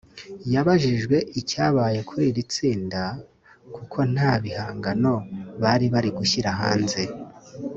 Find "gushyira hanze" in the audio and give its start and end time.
6.17-7.01